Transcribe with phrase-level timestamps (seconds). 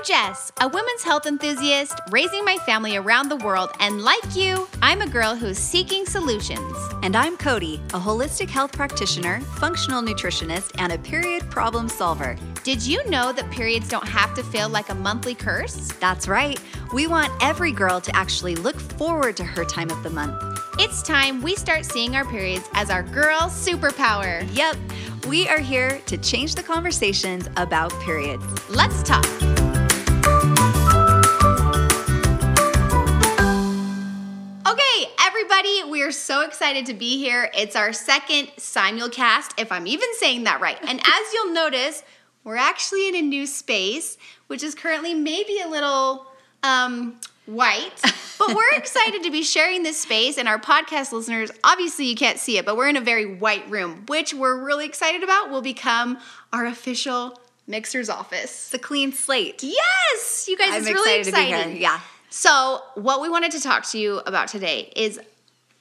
[0.00, 4.66] I'm Jess, a women's health enthusiast raising my family around the world, and like you,
[4.80, 6.74] I'm a girl who's seeking solutions.
[7.02, 12.34] And I'm Cody, a holistic health practitioner, functional nutritionist, and a period problem solver.
[12.64, 15.88] Did you know that periods don't have to feel like a monthly curse?
[16.00, 16.58] That's right.
[16.94, 20.42] We want every girl to actually look forward to her time of the month.
[20.78, 24.48] It's time we start seeing our periods as our girl superpower.
[24.56, 24.76] Yep,
[25.26, 28.46] we are here to change the conversations about periods.
[28.70, 29.69] Let's talk.
[34.66, 37.50] Okay, everybody, we are so excited to be here.
[37.54, 40.78] It's our second simulcast, if I'm even saying that right.
[40.82, 42.02] And as you'll notice,
[42.44, 46.26] we're actually in a new space, which is currently maybe a little
[46.62, 48.00] um, white,
[48.38, 50.38] but we're excited to be sharing this space.
[50.38, 53.68] And our podcast listeners, obviously, you can't see it, but we're in a very white
[53.68, 55.50] room, which we're really excited about.
[55.50, 56.18] Will become
[56.52, 57.38] our official
[57.70, 58.50] Mixhers office.
[58.50, 59.62] It's a clean slate.
[59.62, 61.72] Yes, you guys, I'm it's really excited to be exciting.
[61.72, 61.82] here.
[61.82, 62.00] Yeah.
[62.28, 65.20] So, what we wanted to talk to you about today is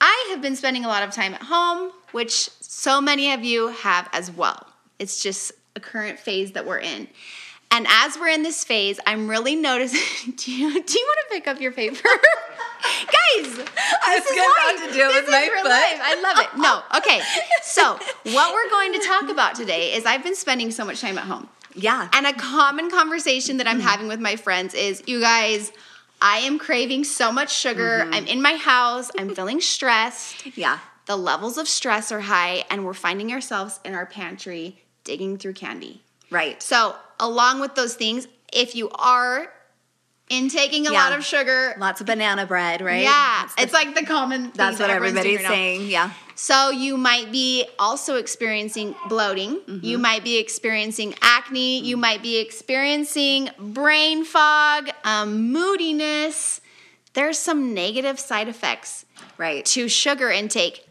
[0.01, 3.67] I have been spending a lot of time at home, which so many of you
[3.69, 4.67] have as well.
[4.97, 7.07] It's just a current phase that we're in.
[7.71, 10.31] And as we're in this phase, I'm really noticing.
[10.35, 11.97] Do you, do you want to pick up your paper?
[12.81, 15.69] Guys, this was is about to do it with my foot.
[15.69, 15.99] life.
[16.01, 16.57] I love it.
[16.57, 17.21] No, okay.
[17.61, 17.99] So,
[18.33, 21.25] what we're going to talk about today is I've been spending so much time at
[21.25, 21.49] home.
[21.75, 22.09] Yeah.
[22.13, 23.87] And a common conversation that I'm mm-hmm.
[23.87, 25.71] having with my friends is you guys,
[26.21, 28.01] I am craving so much sugar.
[28.03, 28.13] Mm-hmm.
[28.13, 30.45] I'm in my house, I'm feeling stressed.
[30.57, 30.79] yeah.
[31.05, 35.53] The levels of stress are high, and we're finding ourselves in our pantry digging through
[35.53, 36.03] candy.
[36.29, 36.61] Right.
[36.61, 39.51] So, along with those things, if you are
[40.29, 41.03] intaking a Yeah.
[41.09, 43.01] lot of sugar, Lots of banana bread, right?
[43.01, 44.51] yeah, it's like the common.
[44.53, 45.49] that's that what everybody's doing right now.
[45.49, 45.87] saying.
[45.87, 46.11] Yeah.
[46.41, 49.59] So you might be also experiencing bloating.
[49.67, 51.81] You might be experiencing acne.
[51.81, 56.61] You might be experiencing brain fog, um, moodiness.
[57.13, 59.05] There's some negative side effects
[59.37, 59.65] Right.
[59.65, 60.87] to sugar intake.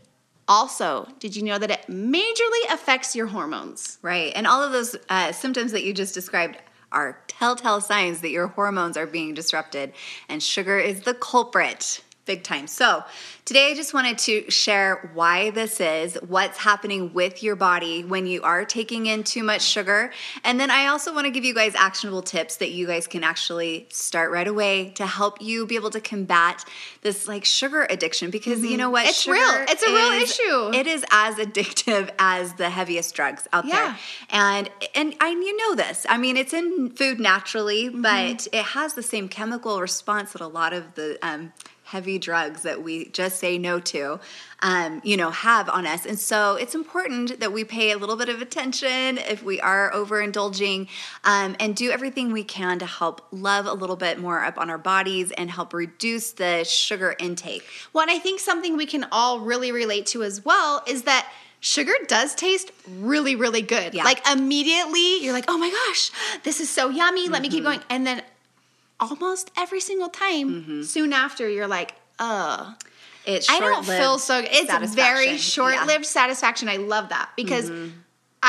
[0.46, 3.96] Also, did you know that it majorly affects your hormones?
[4.02, 4.34] Right.
[4.36, 6.58] And all of those uh, symptoms that you just described
[6.92, 9.94] are telltale signs that your hormones are being disrupted,
[10.28, 12.02] and sugar is the culprit.
[12.28, 12.66] Big time.
[12.66, 13.04] So,
[13.46, 18.26] today I just wanted to share why this is, what's happening with your body when
[18.26, 20.12] you are taking in too much sugar.
[20.44, 23.24] And then I also want to give you guys actionable tips that you guys can
[23.24, 26.66] actually start right away to help you be able to combat
[27.00, 29.04] this like sugar addiction because you know what?
[29.04, 29.08] Mm-hmm.
[29.08, 29.64] It's Sugar real.
[29.66, 30.70] It's a real is- issue.
[30.74, 33.74] It is as addictive as the heaviest drugs out Yeah.
[33.86, 33.98] there.
[34.28, 36.04] And and I you know this.
[36.10, 38.02] I mean, it's in food naturally, Mm-hmm.
[38.02, 41.54] but it has the same chemical response that a lot of the um,
[41.88, 44.20] heavy drugs that we just say no to,
[44.60, 46.04] um, you know, have on us.
[46.04, 49.90] And so it's important that we pay a little bit of attention if we are
[49.92, 50.88] overindulging,
[51.24, 54.68] um, and do everything we can to help love a little bit more up on
[54.68, 57.64] our bodies and help reduce the sugar intake.
[57.92, 61.30] Well, and I think something we can all really relate to as well is that
[61.60, 63.94] sugar does taste really, really good.
[63.94, 64.04] Yeah.
[64.04, 66.10] Like immediately, you're like, oh my gosh,
[66.44, 67.28] this is so yummy.
[67.28, 67.56] Let me Mm-hmm.
[67.56, 67.80] keep going.
[67.88, 68.22] And then
[69.00, 70.82] almost every single time, Mm-hmm.
[70.82, 72.74] soon after, you're like, ugh.
[73.26, 74.50] It's I don't feel so good.
[74.52, 75.36] It's very Mm-hmm.
[75.36, 76.68] short lived satisfaction.
[76.68, 77.70] I love that because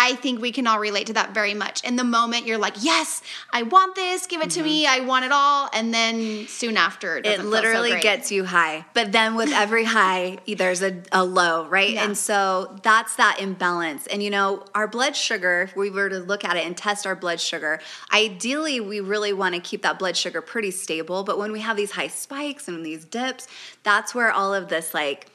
[0.02, 1.84] I think we can all relate to that very much.
[1.84, 3.22] In the moment, you're like, yes,
[3.52, 5.70] I want this, give it to me, I want it all.
[5.74, 7.42] And then soon after, it, Mm-hmm.
[7.42, 8.04] it so literally great.
[8.04, 12.06] gets you high but then with every high there's a, a low right Yeah.
[12.06, 16.20] and so that's that imbalance and you know our blood sugar if we were to
[16.20, 17.80] look at it and test our blood sugar
[18.14, 21.76] ideally we really want to keep that blood sugar pretty stable but when we have
[21.78, 23.48] these high spikes and these dips
[23.84, 25.28] that's where all of this like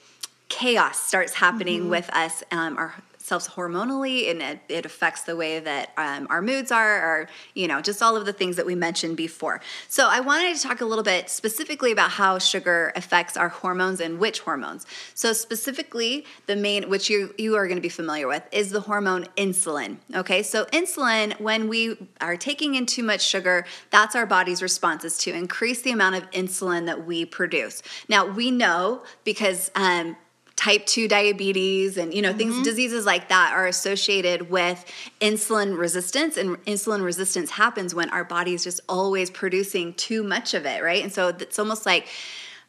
[0.49, 1.91] chaos starts happening Mm-hmm.
[1.91, 2.79] with us um,
[3.25, 7.67] ourselves hormonally and it, it affects the way that um, our moods are or you
[7.67, 9.63] know just all of the things that we mentioned before.
[9.89, 14.01] So i wanted to talk a little bit specifically about how sugar affects our hormones
[14.01, 14.87] and which hormones.
[15.15, 18.81] So specifically the main which you you are going to be familiar with is the
[18.81, 20.43] hormone insulin okay?
[20.43, 25.17] So insulin when we are taking in too much sugar that's our body's response is
[25.19, 27.83] to increase the amount of insulin that we produce.
[28.07, 30.17] Now we know because um,
[30.57, 34.85] type 2 diabetes and you know things diseases like that are associated with
[35.21, 36.37] insulin resistance.
[36.37, 40.83] And insulin resistance happens when our body is just always producing too much of it
[40.83, 41.03] right?
[41.03, 42.09] And so it's almost like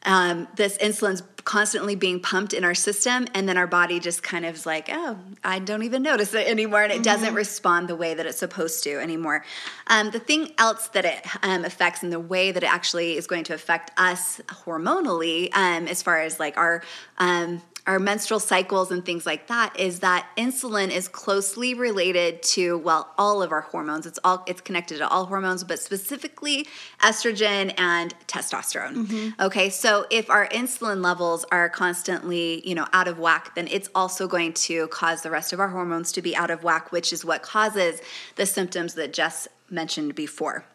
[0.04, 4.46] um, this insulin's constantly being pumped in our system and then our body just kind
[4.46, 7.96] of is like oh i don't even notice it anymore and it doesn't respond the
[7.96, 9.46] way that it's supposed to anymore.
[9.88, 13.28] Um, the thing else that it um, affects and the way that it actually is
[13.28, 16.82] going to affect us hormonally um, as far as like our
[17.20, 22.78] um, our menstrual cycles and things like that is that insulin is closely related to
[22.80, 24.06] well all of our hormones.
[24.06, 26.68] It's all it's connected to all hormones but specifically
[27.02, 29.06] estrogen and testosterone.
[29.06, 29.42] Mm-hmm.
[29.42, 33.90] okay so if our insulin levels are constantly you know out of whack then it's
[33.94, 37.14] also going to cause the rest of our hormones to be out of whack which
[37.14, 38.02] is what causes
[38.36, 40.66] the symptoms that Jess mentioned before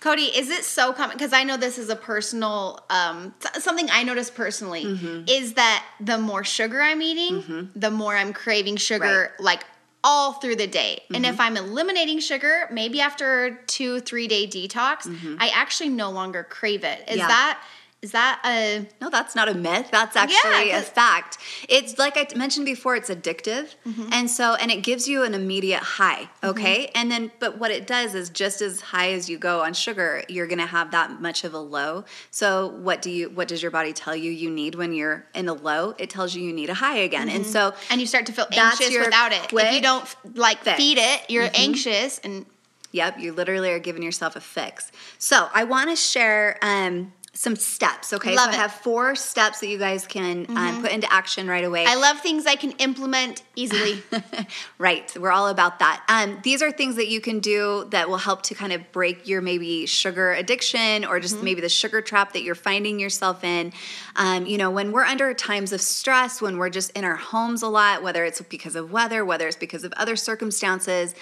[0.00, 1.16] Cody, is it so common?
[1.16, 5.24] Because I know this is a personal, um, something I notice personally mm-hmm.
[5.28, 7.78] is that the more sugar I'm eating, mm-hmm.
[7.78, 9.40] the more I'm craving sugar, right.
[9.44, 9.64] like
[10.02, 11.02] all through the day.
[11.04, 11.14] Mm-hmm.
[11.16, 11.42] And if mm-hmm.
[11.42, 15.36] I'm eliminating sugar, maybe after two, three day detox, mm-hmm.
[15.38, 17.04] I actually no longer crave it.
[17.06, 17.28] Is yeah.
[17.28, 17.62] that
[18.02, 19.10] is that a no?
[19.10, 19.88] That's not a myth.
[19.90, 21.36] That's actually yeah, a fact.
[21.68, 22.96] It's like I mentioned before.
[22.96, 24.08] It's addictive, mm-hmm.
[24.10, 26.22] and so and it gives you an immediate high.
[26.22, 26.46] Mm-hmm.
[26.46, 26.92] Okay, mm-hmm.
[26.94, 30.22] and then but what it does is just as high as you go on sugar,
[30.28, 32.04] you're going to have that much of a low.
[32.30, 33.28] So what do you?
[33.28, 35.94] What does your body tell you you need when you're in a low?
[35.98, 37.36] It tells you you need a high again, mm-hmm.
[37.36, 39.52] and so and you start to feel anxious without it.
[39.52, 40.78] If you don't like fix.
[40.78, 41.62] feed it, you're mm-hmm.
[41.62, 42.46] anxious and.
[42.92, 44.90] Yep, you literally are giving yourself a fix.
[45.16, 46.58] So I want to share.
[46.60, 48.12] Um, some steps.
[48.12, 48.54] Okay, love so it.
[48.54, 50.82] I have four steps that you guys can um, mm-hmm.
[50.82, 51.84] put into action right away.
[51.86, 54.02] I love things I can implement easily.
[54.78, 56.02] right, we're all about that.
[56.08, 59.28] Um, these are things that you can do that will help to kind of break
[59.28, 61.44] your maybe sugar addiction or just mm-hmm.
[61.44, 63.72] maybe the sugar trap that you're finding yourself in.
[64.16, 67.62] Um, you know, when we're under times of stress, when we're just in our homes
[67.62, 71.14] a lot, whether it's because of weather, whether it's because of other circumstances.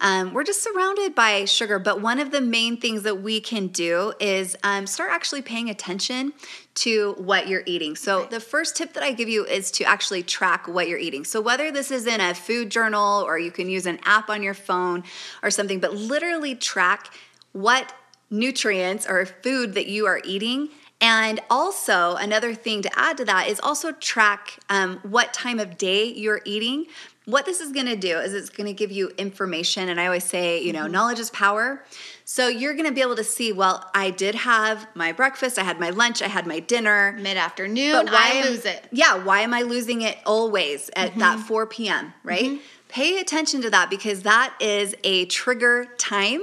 [0.00, 1.78] Um, we're just surrounded by sugar.
[1.78, 5.70] But one of the main things that we can do is um, start actually paying
[5.70, 6.32] attention
[6.76, 7.96] to what you're eating.
[7.96, 8.30] So, okay.
[8.30, 11.24] the first tip that I give you is to actually track what you're eating.
[11.24, 14.42] So, whether this is in a food journal or you can use an app on
[14.42, 15.04] your phone
[15.42, 17.12] or something, but literally track
[17.52, 17.92] what
[18.30, 20.68] nutrients or food that you are eating
[21.00, 25.76] and also, another thing to add to that is also track um, what time of
[25.76, 26.86] day you're eating
[27.26, 30.06] what this is going to do is it's going to give you information and i
[30.06, 30.92] always say you know mm-hmm.
[30.92, 31.84] knowledge is power
[32.24, 35.62] so you're going to be able to see well i did have my breakfast i
[35.62, 39.40] had my lunch i had my dinner mid-afternoon but why i lose it yeah why
[39.40, 41.20] am i losing it always at mm-hmm.
[41.20, 42.62] that 4 p.m right mm-hmm.
[42.88, 46.42] pay attention to that because that is a trigger time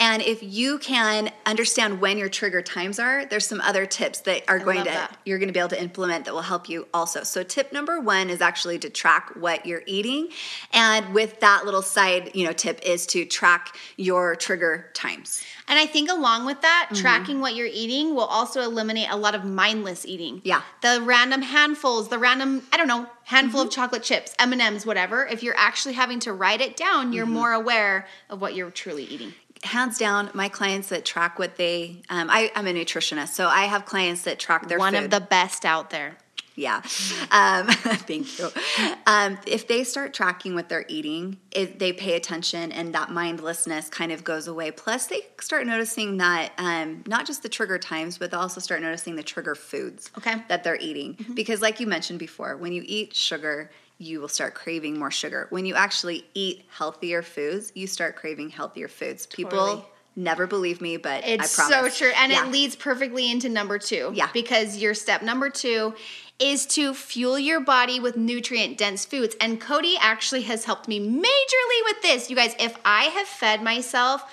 [0.00, 4.42] and if you can understand when your trigger times are, there's some other tips that
[4.48, 5.18] are going to that.
[5.26, 7.22] you're going to be able to implement that will help you also.
[7.22, 10.30] So tip number 1 is actually to track what you're eating
[10.72, 15.44] and with that little side, you know, tip is to track your trigger times.
[15.68, 17.02] And I think along with that, mm-hmm.
[17.02, 20.40] tracking what you're eating will also eliminate a lot of mindless eating.
[20.44, 20.62] Yeah.
[20.80, 23.68] The random handfuls, the random, I don't know, handful mm-hmm.
[23.68, 25.26] of chocolate chips, M&Ms, whatever.
[25.26, 27.34] If you're actually having to write it down, you're mm-hmm.
[27.34, 32.02] more aware of what you're truly eating hands down, my clients that track what they,
[32.08, 35.04] um, I, am a nutritionist, so I have clients that track their one food.
[35.04, 36.16] of the best out there.
[36.56, 36.82] Yeah,
[37.30, 38.50] um, thank you.
[39.06, 43.88] Um, if they start tracking what they're eating, it, they pay attention, and that mindlessness
[43.88, 44.70] kind of goes away.
[44.70, 48.82] Plus, they start noticing that um, not just the trigger times, but they also start
[48.82, 50.42] noticing the trigger foods okay.
[50.48, 51.14] that they're eating.
[51.14, 51.34] Mm-hmm.
[51.34, 53.70] Because, like you mentioned before, when you eat sugar,
[54.00, 55.46] you will start craving more sugar.
[55.50, 59.26] When you actually eat healthier foods, you start craving healthier foods.
[59.26, 59.84] People totally.
[60.16, 62.10] never believe me, but it's so true.
[62.16, 62.46] And yeah.
[62.46, 64.10] it leads perfectly into number two.
[64.14, 64.30] Yeah.
[64.32, 65.94] Because your step number two
[66.38, 69.36] is to fuel your body with nutrient dense foods.
[69.38, 72.30] And Cody actually has helped me majorly with this.
[72.30, 74.24] You guys, if I have fed myself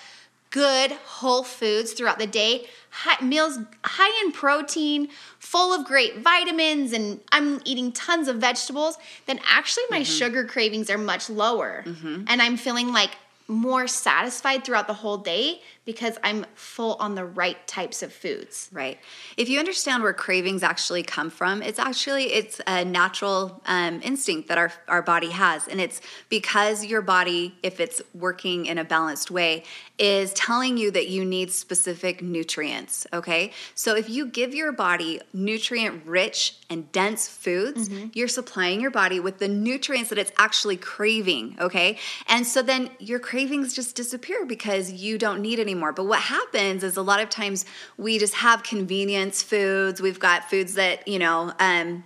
[0.50, 6.94] good whole foods throughout the day, high, meals high in protein, full of great vitamins,
[6.94, 10.04] and I'm eating tons of vegetables, then actually my mm-hmm.
[10.04, 11.84] sugar cravings are much lower.
[11.86, 12.24] Mm-hmm.
[12.28, 13.12] And I'm feeling like
[13.48, 18.70] more satisfied throughout the whole day because I'm full on the right types of foods.
[18.74, 19.00] Right.
[19.38, 24.50] If you understand where cravings actually come from, it's actually it's a natural um, instinct
[24.50, 28.84] that our our body has, and it's because your body, if it's working in a
[28.84, 29.64] balanced way,
[29.98, 33.08] is telling you that you need specific nutrients.
[33.14, 33.52] Okay.
[33.74, 38.10] So if you give your body nutrient rich and dense foods, mm-hmm.
[38.14, 41.56] you're supplying your body with the nutrients that it's actually craving.
[41.60, 41.98] Okay.
[42.28, 45.94] And so then your cravings just disappear because you don't need any anymore.
[45.94, 47.66] But what happens is a lot of times
[47.98, 50.02] we just have convenience foods.
[50.02, 52.04] We've got foods that, you know, um,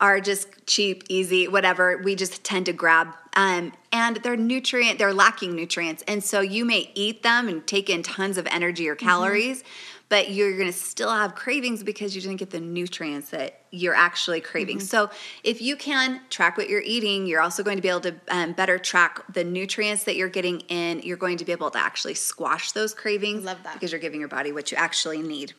[0.00, 1.96] are just cheap, easy, whatever.
[1.96, 3.08] We just tend to grab.
[3.34, 6.02] Um, and they're nutrient, they're lacking nutrients.
[6.06, 9.62] And so you may eat them and take in tons of energy or calories.
[9.62, 13.60] Mm-hmm but you're going to still have cravings because you didn't get the nutrients that
[13.70, 14.78] you're actually craving.
[14.78, 14.86] Mm-hmm.
[14.86, 15.10] So,
[15.42, 18.52] if you can track what you're eating, you're also going to be able to um,
[18.52, 21.00] better track the nutrients that you're getting in.
[21.02, 23.44] You're going to be able to actually squash those cravings.
[23.44, 23.74] Love that.
[23.74, 25.52] Because you're giving your body what you actually need.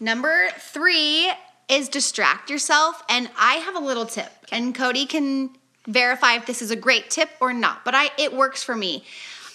[0.00, 1.30] Number three
[1.68, 3.02] is distract yourself.
[3.08, 5.50] And I have a little tip, and Cody can
[5.86, 9.04] verify if this is a great tip or not, but I it works for me.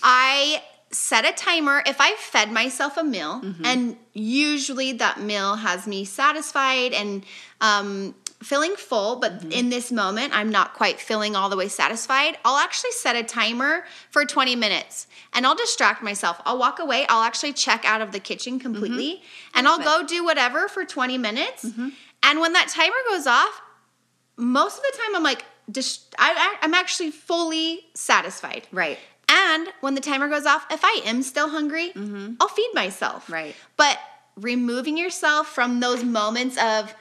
[0.01, 3.65] I set a timer if I fed myself a meal, Mm-hmm.
[3.65, 7.24] and usually that meal has me satisfied and
[7.62, 9.51] um, feeling full, but Mm-hmm.
[9.51, 12.38] in this moment, I'm not quite feeling all the way satisfied.
[12.43, 16.41] I'll actually set a timer for 20 minutes and I'll distract myself.
[16.46, 17.05] I'll walk away.
[17.08, 19.22] I'll actually check out of the kitchen completely
[19.53, 21.63] and I'll go do whatever for 20 minutes.
[22.24, 23.62] And when that timer goes off,
[24.38, 25.43] most of the time I'm like,
[25.77, 25.84] I,
[26.17, 28.67] I, I'm actually fully satisfied.
[28.72, 28.98] Right.
[29.29, 31.91] And when the timer goes off, if I am still hungry,
[32.39, 33.24] I'll feed myself.
[33.25, 33.33] Mm-hmm.
[33.33, 33.55] Right.
[33.77, 34.00] But
[34.36, 36.93] removing yourself from those moments of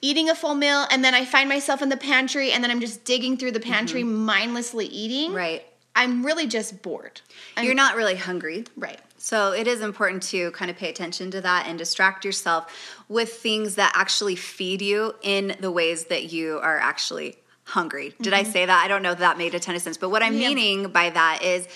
[0.00, 2.80] eating a full meal and then I find myself in the pantry and then I'm
[2.80, 5.28] just digging through the pantry mindlessly eating.
[5.28, 5.36] Mm-hmm.
[5.36, 5.64] Right.
[5.96, 7.20] I'm really just bored.
[7.56, 8.64] I'm, You're not really hungry.
[8.76, 9.00] right.
[9.16, 12.70] So it is important to kind of pay attention to that and distract yourself
[13.08, 18.14] with things that actually feed you in the ways that you are actually hungry.
[18.20, 18.52] Did I mm-hmm.
[18.52, 18.84] say that?
[18.84, 19.96] I don't know if that made a ton of sense.
[19.96, 20.48] But what I'm Yeah.
[20.48, 21.66] meaning by that is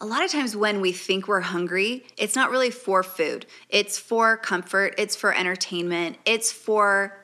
[0.00, 3.46] a lot of times when we think we're hungry, it's not really for food.
[3.68, 7.16] It's for comfort, it's for entertainment, it's for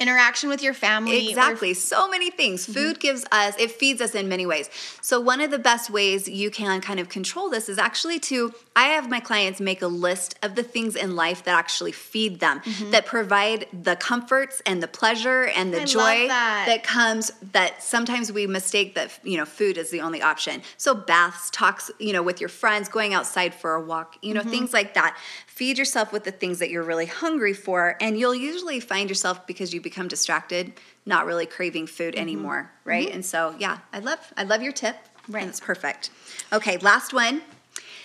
[0.00, 1.28] Interaction with your family.
[1.28, 1.74] Exactly.
[1.74, 2.62] So many things.
[2.62, 2.72] Mm-hmm.
[2.72, 4.70] Food gives us, it feeds us in many ways.
[5.02, 8.54] So, one of the best ways you can kind of control this is actually to,
[8.76, 12.38] I have my clients make a list of the things in life that actually feed
[12.38, 12.92] them, mm-hmm.
[12.92, 16.84] that provide the comforts and the pleasure and the I joy that.
[16.84, 20.62] comes that sometimes we mistake that, you know, food is the only option.
[20.76, 24.42] So, baths, talks, you know, with your friends, going outside for a walk, you know,
[24.42, 24.50] mm-hmm.
[24.50, 25.18] things like that.
[25.58, 29.44] Feed yourself with the things that you're really hungry for, and you'll usually find yourself
[29.44, 30.72] because you become distracted,
[31.04, 32.22] not really craving food mm-hmm.
[32.22, 33.08] anymore, right?
[33.08, 33.14] Mm-hmm.
[33.16, 34.94] And so, yeah, I love I love your tip.
[35.26, 35.40] Right.
[35.40, 36.10] and it's perfect.
[36.52, 37.42] Okay, last one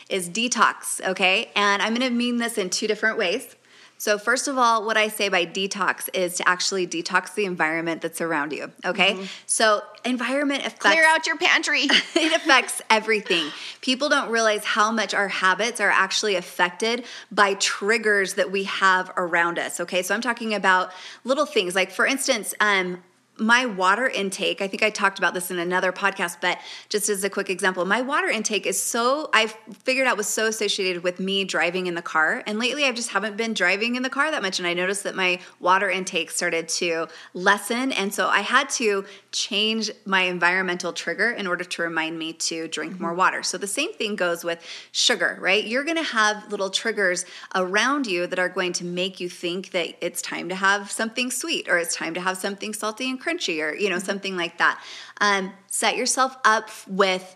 [0.10, 1.00] is detox.
[1.08, 3.56] Okay, and I'm going to mean this in two different ways.
[4.04, 8.02] So, first of all, what I say by detox is to actually detox the environment
[8.02, 8.70] that's around you.
[8.84, 11.84] Okay, so environment affects Clear out your pantry.
[12.14, 13.50] it affects everything.
[13.80, 19.10] People don't realize how much our habits are actually affected by triggers that we have
[19.16, 19.80] around us.
[19.80, 20.92] Okay, so I'm talking about
[21.24, 23.02] little things like, for instance, um,
[23.38, 26.60] my water intake, I think I talked about this in another podcast, but
[26.90, 30.46] just as a quick example, my water intake is so, I've figured out was so
[30.46, 32.44] associated with me driving in the car.
[32.46, 34.60] And lately I just haven't been driving in the car that much.
[34.60, 37.92] And I noticed that my water intake started to lessen.
[37.92, 42.68] And so I had to change my environmental trigger in order to remind me to
[42.68, 43.18] drink more mm-hmm.
[43.18, 43.42] water.
[43.44, 45.66] So the same thing goes with sugar, right?
[45.66, 47.26] You're going to have little triggers
[47.56, 51.32] around you that are going to make you think that it's time to have something
[51.32, 54.58] sweet or it's time to have something salty and crunchy or you know something like
[54.58, 54.82] that.
[55.22, 57.36] Um, set yourself up with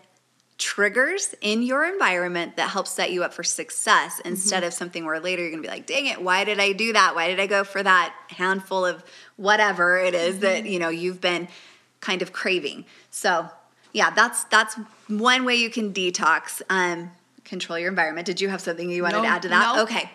[0.58, 5.20] triggers in your environment that help set you up for success instead of something where
[5.20, 7.14] later you're going to be like dang it why did i do that?
[7.14, 9.04] Why did i go for that handful of
[9.36, 11.48] whatever it is that you know you've been
[12.00, 12.86] kind of craving?
[13.10, 13.48] So
[13.92, 14.76] yeah that's that's
[15.06, 16.60] one way you can detox.
[16.68, 17.12] Um,
[17.48, 18.26] control your environment.
[18.26, 19.76] Did you have something you wanted No, to add to that?
[19.76, 19.82] no.
[19.82, 20.10] okay.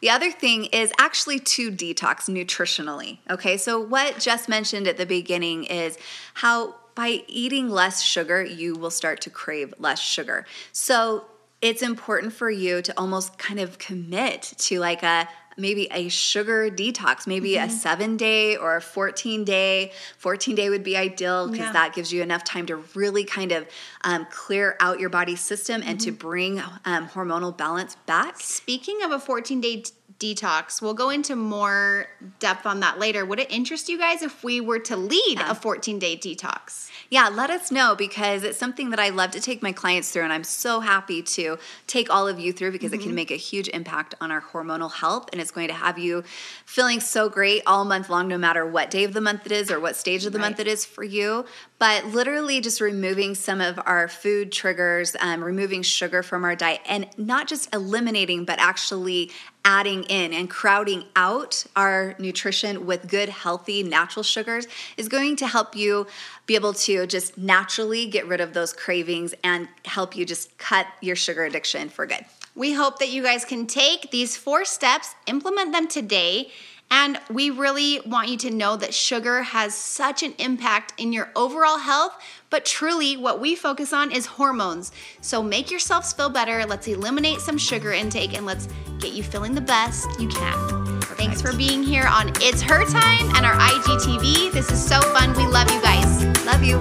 [0.00, 3.56] The other thing is actually to detox nutritionally okay?
[3.56, 5.98] So what jess mentioned at the beginning is
[6.34, 10.46] how by eating less sugar you will start to crave less sugar.
[10.72, 11.24] So
[11.60, 16.70] it's important for you to almost kind of commit to like a maybe a sugar
[16.70, 17.66] detox, maybe Mm-hmm.
[17.68, 19.90] a seven day or a 14 day.
[20.18, 21.72] 14 day would be ideal because Yeah.
[21.72, 23.66] that gives you enough time to really kind of
[24.04, 26.04] um, clear out your body system and Mm-hmm.
[26.04, 28.38] to bring um, hormonal balance back.
[28.38, 29.82] Speaking of a 14 day
[30.20, 32.06] detox, we'll go into more
[32.38, 33.24] depth on that later.
[33.24, 36.88] Would it interest you guys if we were to lead a 14 day detox?
[37.10, 40.24] Yeah, let us know because it's something that I love to take my clients through,
[40.24, 43.36] and I'm so happy to take all of you through because it can make a
[43.36, 46.22] huge impact on our hormonal health, and it's going to have you
[46.66, 49.70] feeling so great all month long, no matter what day of the month it is
[49.70, 51.46] or what stage of the month it is for you.
[51.78, 56.82] But literally, just removing some of our food triggers, um, removing sugar from our diet,
[56.86, 59.30] and not just eliminating, but actually
[59.64, 65.46] adding in and crowding out our nutrition with good, healthy, natural sugars is going to
[65.46, 66.06] help you
[66.46, 70.86] be able to just naturally get rid of those cravings and help you just cut
[71.00, 72.24] your sugar addiction for good.
[72.54, 76.50] We hope that you guys can take these four steps, implement them today,
[76.90, 81.30] and we really want you to know that sugar has such an impact in your
[81.36, 82.14] overall health.
[82.50, 84.90] But truly, what we focus on is hormones.
[85.20, 86.64] So make yourselves feel better.
[86.64, 88.68] Let's eliminate some sugar intake and let's
[89.00, 90.98] get you feeling the best you can.
[91.18, 94.52] Thanks for being here on It's Her Time and our IGTV.
[94.52, 95.34] This is so fun.
[95.34, 96.24] We love you guys.
[96.46, 96.78] Love you.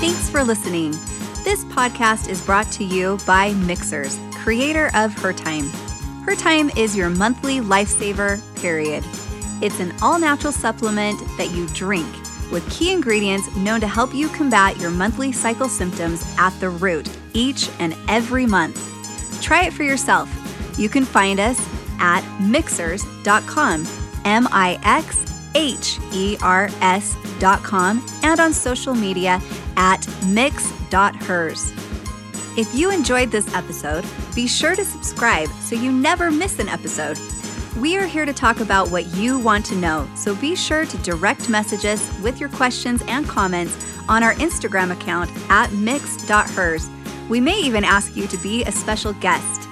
[0.00, 0.90] Thanks for listening.
[1.44, 4.18] This podcast is brought to you by Mixhers,
[4.48, 5.68] creator of Her Time.
[6.24, 9.04] Her Time is your monthly lifesaver, period.
[9.60, 12.08] It's an all natural supplement that you drink
[12.50, 17.10] with key ingredients known to help you combat your monthly cycle symptoms at the root
[17.34, 18.80] each and every month.
[19.42, 20.30] Try it for yourself.
[20.78, 21.60] You can find us
[22.00, 23.86] at mixhers.com,
[24.24, 29.42] M I X H E R S.com, and on social media
[29.76, 31.87] at mix.hers.
[32.58, 37.16] If you enjoyed this episode, be sure to subscribe so you never miss an episode.
[37.76, 40.96] We are here to talk about what you want to know, so be sure to
[40.98, 46.90] direct message us with your questions and comments on our Instagram account at mix.hers.
[47.28, 49.68] We may even ask you to be a special guest.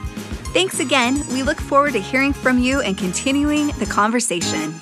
[0.55, 1.27] Thanks again.
[1.33, 4.73] We look forward to hearing from you and continuing the conversation.